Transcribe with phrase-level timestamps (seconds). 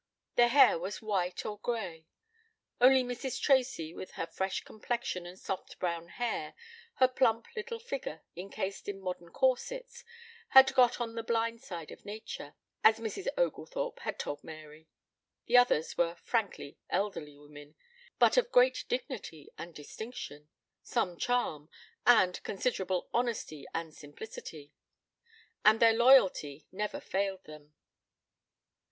[0.33, 2.07] Their hair was white or gray.
[2.79, 3.39] Only Mrs.
[3.39, 6.55] Tracy, with her fresh complexion and soft brown hair,
[6.95, 10.03] her plump little figure encased in modern corsets,
[10.57, 13.27] had got on the blind side of nature, as Mrs.
[13.37, 14.87] Oglethorpe had told Mary.
[15.45, 17.75] The others were frankly elderly women,
[18.17, 20.49] but of great dignity and distinction,
[20.81, 21.69] some charm,
[22.07, 24.73] and considerable honesty and simplicity.
[25.63, 27.75] And their loyalty never failed them.